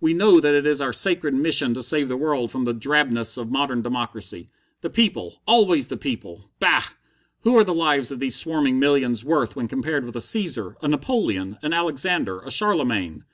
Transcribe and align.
We 0.00 0.14
know 0.14 0.38
that 0.38 0.54
it 0.54 0.66
is 0.66 0.80
our 0.80 0.92
sacred 0.92 1.34
mission 1.34 1.74
to 1.74 1.82
save 1.82 2.06
the 2.06 2.16
world 2.16 2.52
from 2.52 2.64
the 2.64 2.72
drabness 2.72 3.36
of 3.36 3.50
modern 3.50 3.82
democracy. 3.82 4.46
The 4.82 4.88
people 4.90 5.42
always 5.48 5.88
the 5.88 5.96
people! 5.96 6.48
Bah! 6.60 6.84
what 7.42 7.54
are 7.56 7.64
the 7.64 7.74
lives 7.74 8.12
of 8.12 8.20
these 8.20 8.36
swarming 8.36 8.78
millions 8.78 9.24
worth 9.24 9.56
when 9.56 9.66
compared 9.66 10.04
with 10.04 10.14
a 10.14 10.20
Caesar, 10.20 10.76
a 10.80 10.86
Napoleon, 10.86 11.58
an 11.60 11.72
Alexander, 11.72 12.38
a 12.42 12.52
Charlemagne? 12.52 13.24